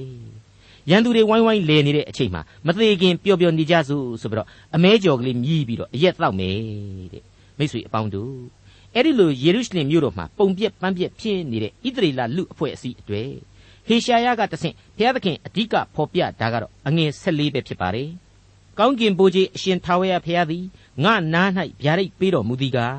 [0.90, 6.56] ရန်သူတွေဝိုင်းဝိုင်းလဲနေတဲ့အချိန်မှာမသေးခင်ပျော်ပျော်နေကြစို့ဆိုပြီးတော့အမဲကြော်ကလေးမြည်ပြီးတော့အရက်တောက်မယ်
[7.12, 7.22] တဲ့
[7.58, 8.34] မိတ်ဆွေအပေါင်းတို့
[8.94, 13.51] အဲ့ဒီလိုယေရုရှလင်မြို့တော်မှာပုံပြက်ပန်းပြက်ဖြစ်နေတဲ့ဣသရေလလူအဖွဲ့အစည်းအတွေ့ဟေ
[14.04, 18.08] ရှာယကတဆင့်ဘုရားသခင်အဓိကဖော်ပြတာကတော့အငယ်14ပဲဖြစ်ပါတယ်
[18.78, 20.64] ကောင်းကင်ဘိုးကြီးအရှင်ထာဝရဘုရားသည်
[21.04, 21.48] ငါနား၌
[21.82, 22.98] ဗျာဒိတ်ပေးတော်မူသည်ကား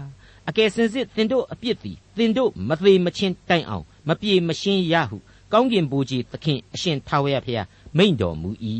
[0.49, 5.17] အကယ်စင်စစ်သင်တို့အပြစ်သည်သင်တို့မသေးမချင်းတိုင်အောင်မပြေမရှင်းရဟု
[5.53, 8.49] ကောင်းကင်ဘိုးကြီးသခင်အရှင်ထာဝရဘုရားမိန့်တော်မူ၏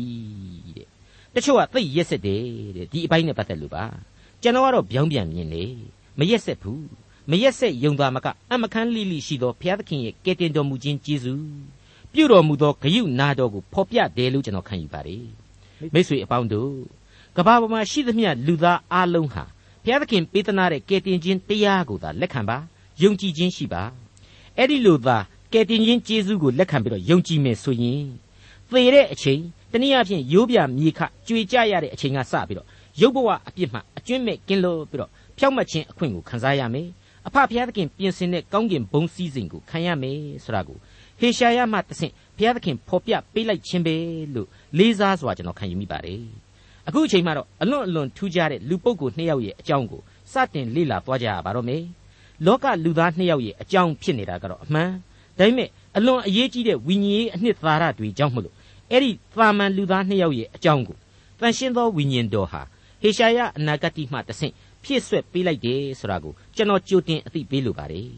[0.76, 0.86] တဲ့
[1.34, 2.42] တချို့ကသိရက်ဆက်တယ်
[2.76, 3.84] တဲ့ဒီအပိုင်းနဲ့ပတ်သက်လို့ပါ
[4.42, 5.64] ကျွန်တော်ကတော့ဗျောင်းပြန်မြင်နေ
[6.18, 6.86] မရက်ဆက်ဘူး
[7.30, 11.44] မရက်ဆက်ယုံသားမကအမခန်းလိလိရှိသောဘုရားသခင်ရဲ့ကယ်တင်တော်မူခြင်းကျေးဇူး
[12.14, 15.24] ပြုတော်မူသောဂရုနာတော်ကိုဖော်ပြတယ်လို့ကျွန်တော်ခံယူပါတယ်
[15.94, 16.72] မိတ်ဆွေအပေါင်းတို့
[17.36, 19.44] ကဘာပေါ်မှာရှိသမျှလူသားအလုံးဟာ
[19.84, 22.58] ဘုရားသခင်ပေးသနာတဲ့ကယ်တင်ခြင်းတရားကိုသာလက်ခံပါ
[23.02, 23.82] ယုံကြည်ခြင်းရှိပါ
[24.56, 25.16] အဲ့ဒီလိုသာ
[25.52, 28.02] ကယ်တင်ခြင်းကျေးဇူးကိုလက်ခံပြီးတော့ယုံကြည်မယ်ဆိုရင်
[28.68, 29.40] သေတဲ့အချိန်
[29.72, 32.68] တနည်းအားဖြင့်ရိုးပြမြေခကြွေကြရတဲ့အချိန်ကစပြီးတော့
[33.00, 36.88] ရုပ်ဘဝအပြစ်မှအကျွင့်မဲ့ကင်းလို့ပြီးတော့ဖြောက်မှတ်ခြင်းအခွင့်ကိုခံစားရမယ်
[37.26, 40.93] အဖဘုရားသခင်ပြင်ဆင်တဲ့ကောင်းကင်ဘုံစည်းစိမ်ကိုခံရမယ်ဆိုတာကိုဟေ
[41.38, 43.94] ရှာယမှတဆင့်ဘုရားသခင်ဖော်ပြပေးလိုက်ခြင်းပဲ
[44.34, 46.22] လို့လေးစားစွာကျွန်တော်ခံယူမိပါတယ်
[46.88, 51.82] အခုအချိန်မှတော့အလွန်အလွန်ထူးခြားတဲ့လူပုဂ္ဂိုလ်နှစ်ယောက်ရဲ့အကြောင်းကိုစတင်လေ့လာသွားကြရပါတော့မယ်
[52.46, 54.90] လောကလူသားနှစ်ယောက်ရဲ့အကြောင်းဖြစ်နေတာကတော့အမှန်
[55.38, 58.54] ဒါပေမဲ့အလွန်အရေးကြီးတဲ့ဝိညာဉ်ရေးအနှစ်သာရတွေကြောင့်မလို့
[58.90, 60.96] အဲ့ဒီသာမန်လူသားနှစ်ယောက်ရဲ့အကြောင်းကို
[61.40, 62.62] တန်ရှင်းသောဝိညာဉ်တော်ဟာ
[63.02, 64.52] ဟေရှာယအနာဂတ်မှတဆင့်
[64.84, 68.08] ဖြည့်ဆွက်ပေးလိုက်တယ်ဆိုတာကိုကျွန်တော်ကြိုတင်အသိပေးလိုပါတယ်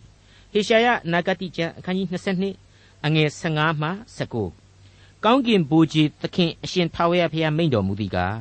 [0.53, 2.66] ဟေရှာယအနာဂတ်ကျမ်းအခန်းကြီး22
[3.05, 3.91] အငယ်15မှ
[4.57, 8.39] 19ကောင်းကင်ဘိုးကြီးသခင်အရှင်ထာဝရဘုရားမိန့်တော်မူသည်ကား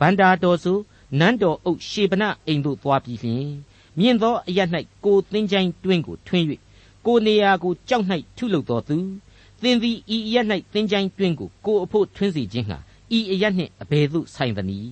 [0.00, 0.72] ဗန္တာတော်စု
[1.18, 3.48] နန်းတော်အုပ်ရှေဗနအိမ်သို့သွားပြီးလျှင်
[3.98, 4.60] မြင့်သောအရ၌
[5.04, 6.46] ကိုသင်းချိုင်းတွင်းကိုထွင်း၍
[7.06, 8.06] ကိုနေရာကိုကြောက်၌
[8.36, 8.96] ထုလုပ်တော်သူ
[9.62, 10.36] သင်သည်ဤအရ၌
[10.72, 12.78] သင်ချိုင်းတွင်းကိုကိုအဖို့ထွင်းစေခြင်းဟာ
[13.16, 14.90] ဤအရနှင့်အဘယ်သို့ဆိုင်သနည်း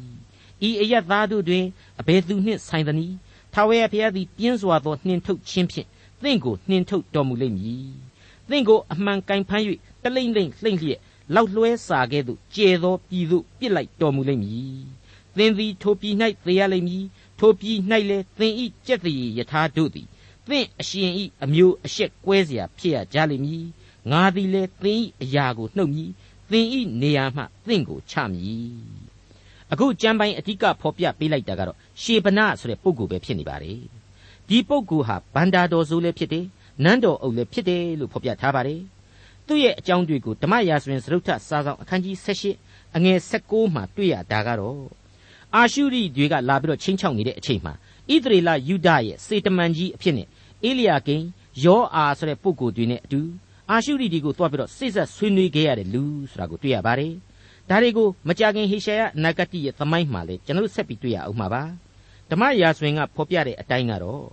[0.68, 1.64] ဤအရသားတို့တွင်
[2.00, 3.14] အဘယ်သူနှင့်ဆိုင်သနည်း
[3.52, 5.88] ထာဝရဘုရားသည်ပြင်းစွာသောနှင်ထုတ်ခြင်းဖြင့်
[6.22, 7.88] သင်ကိုနှင်ထုတ်တော်မူလိမ့်မည်
[8.49, 9.63] သင်ကိုအမှန်ကန်ဖမ်း၍
[10.03, 10.99] တလိမ့်လိမ့်လှိမ့်လျက်
[11.35, 14.79] လောက်လွှဲစာကဲ့သို့ကျဲသောပြည်သို့ပြစ်လိုက်တော်မူလိမ့်မည်
[15.37, 17.05] သင်သည်ထိုပြည်၌သေရလိမ့်မည်
[17.39, 17.77] ထိုပြည်၌
[18.09, 20.07] လည်းသင်ဤကြက်တည်ယထာတို့သည်
[20.49, 23.65] သင်အရှင်ဤအမျိုးအရှက်ကွဲเสียဖြစ်ရကြလိမ့်မည်
[24.11, 26.11] ငါသည်လည်းသင်ဤအရာကိုနှုတ်မည်
[26.51, 29.09] သင်ဤနေရာမှသင်ကိုချမည်
[29.71, 33.73] အခုကျမ်းပိုင်းအဓိကဖော်ပြပေးလိုက်တာကတော့ရှေဗနဆိုတဲ့ပုဂ္ဂိုလ်ပဲဖြစ်နေပါလေ
[34.47, 36.45] ဒီပုဂ္ဂိုလ်ဟာဗန္ဒာတော်ဆိုလည်းဖြစ်တယ်
[36.82, 38.80] နန်းတော်အုပ်လည်းဖြစ်တယ်လို့ဖော်ပြထားပါတယ်
[39.46, 44.84] သူ့ရဲ့အကြောင်းတွေကိုဓမ္မရာဇဝင်စရုပ်ထစာဆောင်အခန်းကြီး78အငယ်16မှာတွေ့ရတာကတော့
[45.54, 47.72] အာရှုရိတွေကလာပြီးတော့ချင်းချောက်နေတဲ့အချိန်မှာ
[48.12, 50.28] ဣသရေလယူဒရဲ့စေတမန်ကြီးအဖြစ်နဲ့
[50.64, 51.22] အေလျာကိန်
[51.64, 53.20] ယောအာဆိုတဲ့ပုဂ္ဂိုလ်တွေနဲ့အတူ
[53.70, 57.12] အာရှုရိတွေကိုတွားပြီးတော့စိတ်ဆက်ဆွေးနွေးခဲ့ရတဲ့လူဆိုတာကိုတွေ့ရပါတယ်
[57.70, 61.62] ဒါတွေကိုမကြခင်ဟေရှာယနဂတိရဲ့သမိုင်းမှာလေကျွန်တော်တို့ဆက်ပြီးတွေ့ရအောင်မှာပါ
[62.30, 64.24] ဓမ္မရာဇဝင်ကဖော်ပြတဲ့အတိုင်းကတော့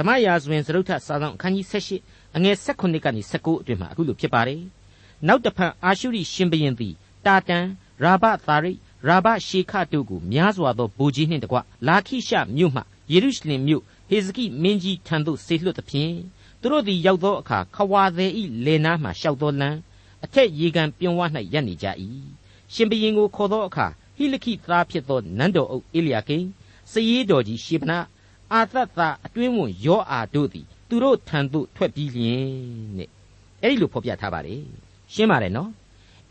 [0.00, 4.62] ဓမ္မရာဇဝင်စရုပ်ထစာဆောင်အခန်းကြီး78အငယ်16ကနေ19အတွင်မှာအခုလိုဖြစ်ပါတယ်
[5.26, 6.94] နောက်တစ်ဖန်အာရှုရိရှင်ဘရင်သည်
[7.26, 7.64] တာတန်
[8.02, 8.72] ရာဘသာရိ
[9.06, 11.58] ရာဘရှေခတို့ကိုများစွာသောဗိုလ်ကြီးနှင့်တကွ
[11.88, 12.82] လာခိရှမြို့မှ
[13.12, 16.14] ယေရုရှလင်မြို့ဟေဇကိမင်းကြီးထံသို့ဆေလွတ်သဖြင့်
[16.60, 19.78] သူတို့သည်ရောက်သောအခါခဝါသည်ဤလေနားမှရှောက်သောလမ်း
[20.24, 21.20] အထက်ရေကန်ပြွန်ဝ၌
[21.52, 21.86] ရပ်နေကြ၏
[22.74, 26.38] ရှင်ဘရင်ကိုခေါ်သောအခါဟိလခိသားဖြစ်သောနန်းတော်အုပ်အေလျာကိ
[26.90, 27.98] စည်ရီတော်ကြီးရှေဗနာ
[28.54, 32.46] အာသတ်သာအတွင်းဝန်ယောအာတို့သည်သူတို့ထံသို့ထွက်ပြီးလျင်
[32.98, 33.08] တဲ့
[33.62, 34.60] အဲ့ဒီလိုဖော်ပြထားပါတယ်
[35.14, 35.70] ရှင်းပါတယ်နော်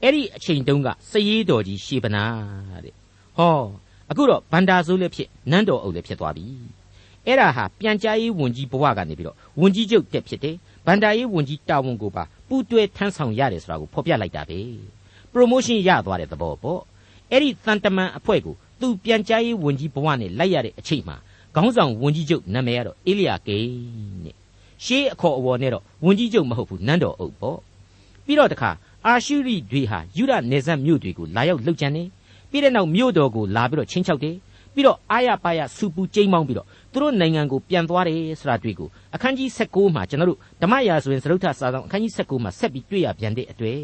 [0.04, 2.24] အဲ့ဒီအချိန်တုန်းကစည်ရီတော်ကြီးရှေဗနာ
[2.86, 2.94] တဲ့
[3.38, 3.60] ဟော
[4.10, 6.46] အခုတော့ဗန္ဒာဆိုးလည်းဖြစ်နန်းတော်အုပ်လည်းဖြစ်သွားပြီ
[7.26, 14.60] အဲ့ဒါဟာပြန်ကြားရေးဝန်ကြီးဘဝကနေပြီးတော့ဝန်ကြီးချုပ်တက်ဖြစ်တယ်ဗန္ဒာရေးဝန်ကြီးတာဝန်ကိုပါပူးတွဲထမ်းဆောင်ရတယ်ဆိုတာကိုဖော်ပြလိုက်တာပဲ
[15.34, 16.82] promotion ရသွားတဲ့သဘောပေါ့
[17.32, 21.18] အဲ့ဒီတန်တမန်အဖွဲ့ကိုသူပြန်ကြားရေးဝန်ကြီးဘဝနဲ့လိုက်ရတဲ့အချိန်မှာ
[21.58, 24.36] ခေါင်းဆောင်ဝန်ကြီးချုပ်နာမည်ကတော့အေလီယာကိန်းတဲ့
[24.86, 27.60] ရှေးအခေါ်အဝေါ်နဲ့တော့ဝန်ကြီးချုပ်မဟုတ်ဘူးနန်းတော်အုပ်ပေါ့
[28.26, 28.70] ပြီးတော့တခါ
[29.06, 32.08] အာရှုရိတွေဟာယူဒနေဇက်မြို့တွေကိုလာရောက်လှုပ်ကြံတယ်
[32.52, 34.36] ပြီးတဲ့နောက်မြို့တော်ကိုလာပြီးတော့ချင်းချောက်တယ်
[34.74, 43.82] ပြီးတော့အာရပါရစူပူကျိမ်းမောင်းပြီးတော့သူတို့နိုင်ငံကိုပြန်သွားတယ်ဆိုတာတွေ့ကိုအခန်းကြီး16မှာကျွန်တော်တို့ဓမ္မရာဇဝင်စရုပ်ထစာဆောင်အခန်းကြီး16မှာဆက်ပြီးတွေ့ရပြန်တဲ့အတွေ့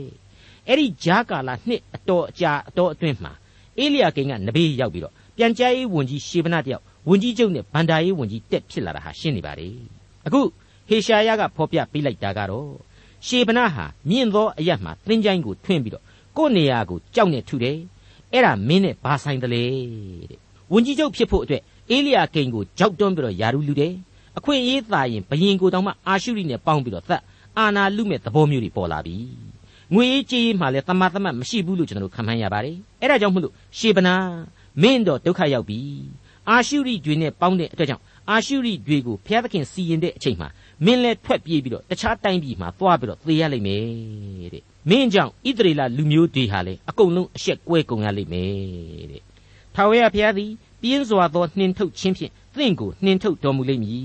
[0.68, 3.32] အဲ့ဒီဂျာကာလာနှစ်အတော်အကြာအတော်အတွင်းမှာ
[3.80, 9.70] အေလိယာကိန်ကနဘေးရောက်ပြီးတော့ပြန်ကြားရေးဝန်ကြီးရှေဗနတယောက် ဝန်ကြီးချုပ်နဲ့ဗန္ဒာရေးဝန်ကြီးတက်ဖြစ်လာတာဟာရှင်းနေပါလေ
[10.26, 10.42] အခု
[10.88, 12.70] ဟေရှာယကဖော်ပြပေးလိုက်တာကတော့
[13.28, 16.04] ရှေဗနဟာမြင့်သောအရတ်မှာသင်္ချိုင်းကိုထွင်းပြီးတော့
[16.38, 17.78] ကိုယ့်နေရာကိုကြောက်နေထုတယ်
[18.34, 19.64] အဲ့ဒါမင်းနဲ့ဘာဆိုင်တလဲ
[20.30, 20.40] တဲ့
[20.72, 23.94] ဝန်ကြီးချုပ်ဖြစ်ဖို့အတွက်အေလိယာကိန်ကိုကြောက်တွန်းပြီးတော့ယာရုလူတယ်
[24.38, 27.22] အခွင့်အရေးသာရင်ဘယင်ကိုတောင်မှအာရှုရိနဲ့ပေါင်းပြီးတော့သတ်
[27.58, 29.18] အာနာလူမဲ့သဘောမျိုးတွေပေါ်လာပြီ
[29.94, 34.16] ငွေအေးကြေးမှလည်းတမတ်တမတ်မရှိဘူးလို့ကျွန်တော်တို့ခံမှန်းရပါတယ်အဲ့ဒါကြောင့်မလို့ရှေဗနာ
[34.82, 35.80] မင်းတော့ဒုက္ခရောက်ပြီ
[36.50, 40.48] အာရှုရိတွေနဲ့ပေါင်းတဲ့အတွက်ကြောင့်အာရှုရိတွေကိုဘုရားသခင်စီရင်တဲ့အချိန်မှာ
[40.86, 49.22] မင်းလည်းထွက်ပြေးပြီးတော့တခြားတိုင်းပြည်မှာသွားပြီးတော့သေရလိမ့်မယ်တဲ့မင်းကြောင့်ဣသရေလလူမျိုးတွေဟာလည်းအကုန်လုံးအရှက်ကွဲကုန်ရလိမ့်မယ်တဲ့
[49.76, 50.52] ထာဝရဘုရားသည်
[50.82, 54.04] ပြင်းစွာသောနှင်ထုတ်ခြင်းဖြင့်သင်ကိုနှင်ထုတ်တော်မူလိမ့်မည်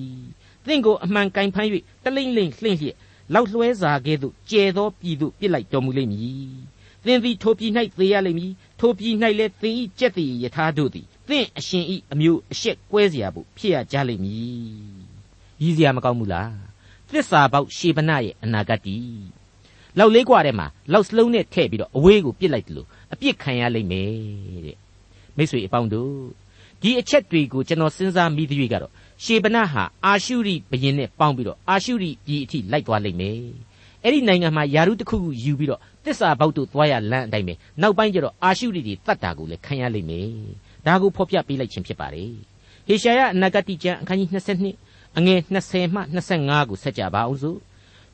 [0.66, 1.68] သင်ကိုအမှန်ကန်ဖမ်း၍
[2.05, 2.96] တလိမ့်လိမ့်လှင့်လျက်
[3.35, 6.53] လောက်လွှဲစာကဲ့သို့ကျဲသောပြည်သို့ပြစ်လိုက်တော်မူလိမ့်မည်
[7.05, 15.04] သင်သည်ထိုပြည်၌သေရလိမ့်မည်ထိုပြည်၌လည်းသင်၏ကြက်တည်ယထာတို့သည် သင်အရှင်ဤအမျိုးအရှက်ကွဲเสียဖို့ဖြစ်ရကြလိမ့်မည်
[15.62, 16.52] ရည်စရာမကောင်းဘူးလား
[17.12, 18.97] သစ္စာပေါက်ရှေဗနရဲ့အနာဂတ်တီ
[19.97, 24.10] လောက်လေးกว่าထဲမှာလောက်စလုံးနဲ့ထည့်ပြီးတော့အဝေးကိုပြစ်လိုက်တယ်လို့အပြစ်ခံရလိမ့်မယ်
[24.65, 24.78] တဲ့
[25.38, 26.13] မိတ်ဆွေအပေါင်းတို့
[26.82, 28.91] ဒီအချက်တွေကိုကျွန်တော်စဉ်းစားမိသရွေ့ကတော့
[29.23, 33.39] ရှေဗနဟာအာရှုရိဘရင်နဲ့ပေါင်းပြီးတော့အာရှုရိပြည်အထိလိုက်သွားလိမ့်မယ်
[34.04, 40.30] အဲ့ဒီနိုင်ငံမှာယာရုတစ်ခုခုယူပြီးတော့တစ္ဆာဘောက်တို့သွားရလမ်းအတိုင်းပဲနောက်ပိုင်းကျတော့အာရှုရိတွေတတ်တာကိုလည်းခံရလိမ့်မယ်
[40.87, 42.33] ဒါကိုဖော်ပြပေးလိုက်ခြင်းဖြစ်ပါတယ်
[42.87, 44.29] ဟေရှာယအနာဂတိကျမ်းအခန်းကြီး
[44.75, 46.01] 22အငယ်20မှ
[46.35, 47.59] 25ကိုဆက်ကြပါအောင်စို့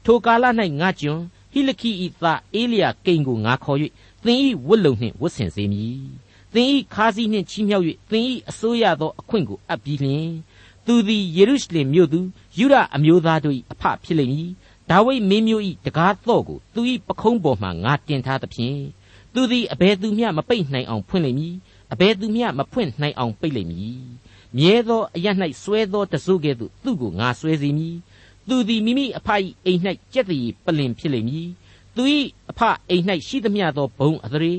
[0.04, 0.44] ထိုကာလ၌
[0.80, 1.20] ငါကျွန်
[1.52, 3.78] ဟိလခိဤသားအေလျာကိန်ကိုငါခေါ်၍
[4.24, 5.98] သင်ဤဝတ်လုံနှင့်ဝတ်ဆင်စေမည်
[6.54, 10.30] သင်ဤခါးစည်းနှင့်ချီးမြှောက်၍သင်ဤအစိုးရသောအခွင့်ကိုအပ်ပြီးလျှင်
[10.86, 12.20] သူသည်ယေရုရှလင်မြို့သူ
[12.58, 14.50] ယူရအမျိုးသားတို့၏အဖဖြစ်လိမ့်မည်
[14.90, 18.78] ဒါဝိဒ်မင်းမျိုး၏တကားတော့ကိုသူ၏ပခုံးပေါ်မှငါတင်ထားသဖြင့်
[19.34, 21.54] သူသည်အဘယ်သူမျှမပိတ်နိုင်အောင်ဖွင့်လိမ့်မည်
[21.94, 23.98] အဘယ်သူမျှမဖွင့်နိုင်အောင်ပိတ်လိမ့်မည်
[24.58, 25.26] မြဲသောအရ၌
[25.62, 27.96] ဆွဲသောတစုကဲ့သို့သူ့ကိုငါဆွဲစေမည်
[28.48, 29.28] သူသည်မိမိအဖ၏
[29.64, 29.80] အိမ်၌
[30.12, 31.48] ကြက်တည်ပလင်ဖြစ်လိမ့်မည်
[31.96, 32.02] သူ၏
[32.50, 34.52] အဖအိမ်၌ရှိသမျှသောဘုံအသရေ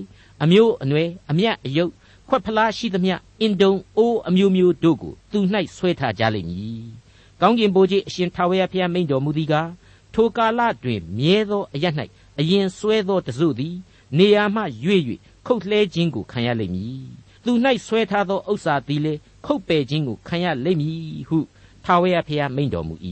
[0.44, 1.92] အမျိုးအနွယ်အမျက်အယုတ်
[2.28, 5.40] ခွက်ဖလားရှိသမျှအင်တုံအိုးအမျိုးမျိုးတို့ကိုသူ၌
[5.76, 6.84] ဆွဲထားကြလိမ့်မည်။
[7.42, 9.70] ကောင်းကင်ဘိုးကြီးအရှင်ထာဝရဘုရားမိန့်တော်မူသည်ကား
[10.14, 11.86] ထိုကာလတွင်မြဲသောအရ၌
[12.40, 13.76] အရင်ဆွဲသောတစုသည်
[14.18, 15.02] နေရာမှရွေ့၍
[15.46, 17.06] ခုတ်လှဲခြင်းကိုခံရလိမ့်မည်။
[17.46, 17.54] သူ၌
[17.86, 19.14] ဆွဲထားသောဥစ္စာသည်လေ
[19.46, 21.38] ခုတ်ပယ်ခြင်းကိုခံရလိမ့်မည်ဟု
[21.86, 22.96] ထာဝရဘုရားမိန့်တော်မူ၏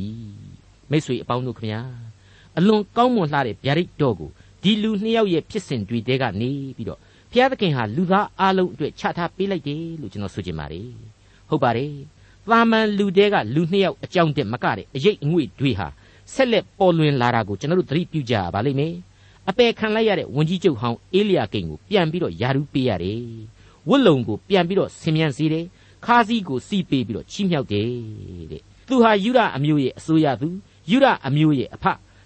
[0.90, 1.82] ။မိတ်ဆွေအပေါင်းတို့ခမညာ
[2.58, 4.30] အလွန်ကောင်းမွန်လှတဲ့ဗျာဒိတ်တော်ကို
[4.64, 7.00] ဒီလူနှစ်ယောက်ရဲ့ဖြစ်စဉ်တွေတဲကနေပြီးတော့
[7.32, 10.90] ဘုရားသခင်ဟာလူသားအလုံးအတွက်ချထားပေးလိုက်တယ်လို့ကျွန်တော်ဆိုချင်ပါတယ်
[11.50, 11.94] ဟုတ်ပါတယ်
[12.50, 15.88] သာမန်လူတဲကလူနှစ်ယောက်အကြောင်းတက်မကတဲ့အရေးအငွေ့တွေဟာ
[16.34, 18.94] ဆက်လက်ပေါ်လွင်လာတာကိုကျွန်တော်တို့သတိပြုကြပါလိမ့်မယ်
[19.50, 23.22] အပယ်ခံလိုက်ရတဲ့ဝန်ကြီးချုပ်ဟောင်းအေလီယာကိန်ကိုပြန်ပြီးတော့ယာရုပေးရတယ်
[23.90, 25.66] ဝတ်လုံကိုပြန်ပြီးတော့ဆင်မြန်စေတယ်
[26.06, 27.88] ခါးစည်းကိုစီးပေးပြီးတော့ချီးမြှောက်တယ်
[28.52, 30.48] တဲ့သူဟာယူဒအမျိုးရဲ့အစိုးရသူ
[30.90, 31.86] ယူရအမျိုးရဲ့အဖ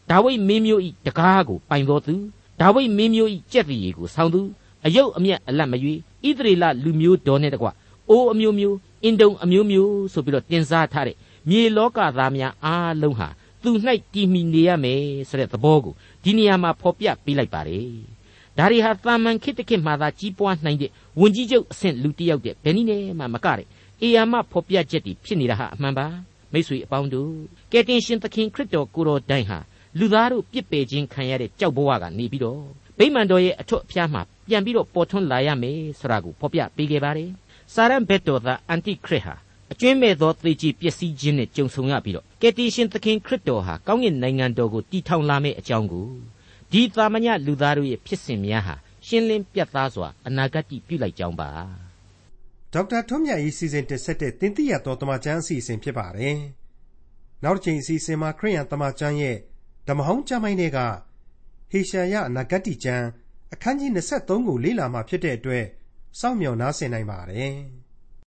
[0.10, 2.15] ဒါဝိဒ်မင်းမျိုးဤတကားကိုပိုင်တော်သူ
[2.60, 4.41] ဒါဝိဒ်မင်းမျိုးဤကြက်တီကိုဆောင်းသူ
[4.86, 5.93] အယုတ်အမျက်အလတ်မရွေ
[6.28, 7.67] ဣသရေလလူမျိုးတော်နဲ့တကွ
[8.10, 11.17] အိုးအမျိုးမျိုးအင်တုံအမျိုးမျိုးဆိုပြီးတော့တင်စားထားတဲ့
[11.50, 13.28] မြေလောကသားများအားလုံးဟာ
[13.63, 13.72] သူ၌
[14.13, 15.93] တည်မီနေရမယ်ဆိုတဲ့သဘောကို
[16.24, 17.88] ဒီနေရာမှာဖော်ပြပေးလိုက်ပါတယ်
[18.58, 23.67] ဒါတွေဟာတာမန်ခေတ်တစ်ခေတ်မှသာကြီးပွားနိုင်တဲ့ဝန်ကြီးချုပ်အဆင့်လူတစ်ယောက်တဲ့ဘယ်နည်းနဲ့မှမကတဲ့
[24.02, 26.08] အေယာမဖော်ပြချက်တွေဖြစ်နေတာဟာအမှန်ပါ
[26.52, 27.34] မိတ်ဆွေအပေါင်းတို့
[27.72, 29.60] ကယ်တင်ရှင်သခင်ခရစ်တော်ကိုတော်တိုင်ဟာ
[30.00, 32.62] လူသားတို့ပြစ်ပယ်ခြင်းခံရတဲ့ကြောက်ဘဝကနေပြီးတော့
[32.98, 37.30] ဗိမာန်တော်ရဲ့အထွတ်အဖျားမှာပြန်ပြီးတော့ပေါ်ထွန်းလာရမယ်ဆိုတာကိုဖော်ပြပေးခဲ့ပါတယ်
[37.74, 39.36] စာရန်ဘက်တော်သားအန်တိခရစ်ဟာ
[39.72, 46.08] အကျွင်းမဲ့သောသေကြီးပျက်စီးခြင်းနဲ့ကြုံဆုံရပြီးတော့ကယ်တင်ရှင်သခင်ခရစ်တော်ဟာကောင်းကင်နိုင်ငံတော်ကိုတည်ထောင်လာမယ့်အကြောင်းကို
[46.72, 48.76] ဒီသာမညလူသားတို့ရဲ့ဖြစ်စဉ်များဟာ
[49.06, 51.52] ရှင်းလင်းပြတ်သားစွာအနာဂတ်ပြုလိုက်ကြောင်းပါ
[52.74, 56.38] ဒေါက်တာထွန်းမြတ်၏စီစဉ်တင်ဆက်တဲ့တင်ပြရတော်တမချန်းအစီအစဉ်ဖြစ်ပါတယ်
[57.44, 59.38] နောက်တစ်ချိန်အစီအစဉ်မှာခရိယန်တမချန်းရဲ့
[59.88, 60.80] ဓမ္မဟောင်းကျမ်းပိုင်းတွေက
[61.72, 63.06] ဟေရှာယအနာဂတ်ကျမ်း
[63.54, 65.66] အခန်းကြီး23ကိုလေ့လာမှဖြစ်တဲ့အတွက်
[66.20, 67.56] စောင့်မျှော်နားဆင်နိုင်ပါတယ်။